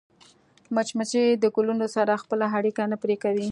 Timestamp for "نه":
2.91-2.97